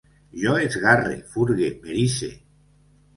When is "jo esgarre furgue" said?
0.43-1.69